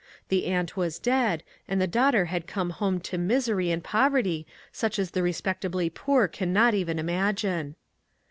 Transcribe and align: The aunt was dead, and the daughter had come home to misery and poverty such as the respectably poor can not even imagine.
The 0.29 0.45
aunt 0.47 0.75
was 0.75 0.97
dead, 0.97 1.43
and 1.67 1.79
the 1.79 1.85
daughter 1.85 2.25
had 2.25 2.47
come 2.47 2.71
home 2.71 2.99
to 3.01 3.19
misery 3.19 3.69
and 3.69 3.83
poverty 3.83 4.47
such 4.71 4.97
as 4.97 5.11
the 5.11 5.21
respectably 5.21 5.91
poor 5.91 6.27
can 6.27 6.51
not 6.51 6.73
even 6.73 6.97
imagine. 6.97 7.75